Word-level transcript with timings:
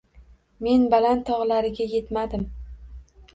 Men 0.67 0.87
baland 0.93 1.21
tog’lariga 1.27 1.87
yetmadim. 1.93 2.49